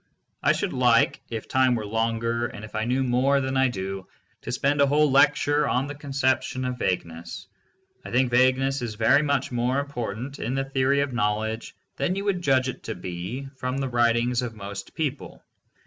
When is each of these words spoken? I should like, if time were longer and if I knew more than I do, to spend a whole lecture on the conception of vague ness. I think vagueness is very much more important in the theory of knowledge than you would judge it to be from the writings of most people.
I 0.41 0.53
should 0.53 0.73
like, 0.73 1.21
if 1.29 1.47
time 1.47 1.75
were 1.75 1.85
longer 1.85 2.47
and 2.47 2.65
if 2.65 2.73
I 2.73 2.85
knew 2.85 3.03
more 3.03 3.39
than 3.39 3.55
I 3.55 3.67
do, 3.67 4.07
to 4.41 4.51
spend 4.51 4.81
a 4.81 4.87
whole 4.87 5.11
lecture 5.11 5.69
on 5.69 5.85
the 5.85 5.93
conception 5.93 6.65
of 6.65 6.79
vague 6.79 7.05
ness. 7.05 7.45
I 8.03 8.09
think 8.09 8.31
vagueness 8.31 8.81
is 8.81 8.95
very 8.95 9.21
much 9.21 9.51
more 9.51 9.79
important 9.79 10.39
in 10.39 10.55
the 10.55 10.65
theory 10.65 11.01
of 11.01 11.13
knowledge 11.13 11.75
than 11.97 12.15
you 12.15 12.25
would 12.25 12.41
judge 12.41 12.67
it 12.67 12.81
to 12.85 12.95
be 12.95 13.45
from 13.57 13.77
the 13.77 13.89
writings 13.89 14.41
of 14.41 14.55
most 14.55 14.95
people. 14.95 15.43